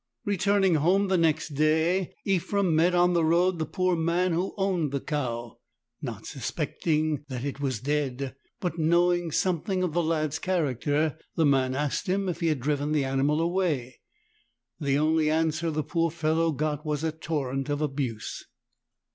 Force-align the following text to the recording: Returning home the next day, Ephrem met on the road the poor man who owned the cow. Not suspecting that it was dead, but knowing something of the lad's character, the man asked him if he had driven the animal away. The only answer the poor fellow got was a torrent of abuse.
Returning 0.25 0.73
home 0.73 1.09
the 1.09 1.17
next 1.19 1.49
day, 1.49 2.15
Ephrem 2.25 2.73
met 2.75 2.95
on 2.95 3.13
the 3.13 3.23
road 3.23 3.59
the 3.59 3.67
poor 3.67 3.95
man 3.95 4.33
who 4.33 4.55
owned 4.57 4.91
the 4.91 4.99
cow. 4.99 5.59
Not 6.01 6.25
suspecting 6.25 7.23
that 7.27 7.45
it 7.45 7.59
was 7.59 7.79
dead, 7.81 8.35
but 8.59 8.79
knowing 8.79 9.29
something 9.31 9.83
of 9.83 9.93
the 9.93 10.01
lad's 10.01 10.39
character, 10.39 11.19
the 11.35 11.45
man 11.45 11.75
asked 11.75 12.07
him 12.07 12.27
if 12.27 12.39
he 12.39 12.47
had 12.47 12.59
driven 12.61 12.93
the 12.93 13.05
animal 13.05 13.39
away. 13.39 14.01
The 14.79 14.97
only 14.97 15.29
answer 15.29 15.69
the 15.69 15.83
poor 15.83 16.09
fellow 16.09 16.51
got 16.51 16.83
was 16.83 17.03
a 17.03 17.11
torrent 17.11 17.69
of 17.69 17.79
abuse. 17.79 18.47